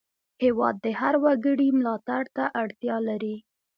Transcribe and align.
هېواد 0.43 0.75
د 0.85 0.87
هر 0.99 1.15
وګړي 1.23 1.67
ملاتړ 1.79 2.23
ته 2.35 2.43
اړتیا 2.61 2.95
لري. 3.09 3.35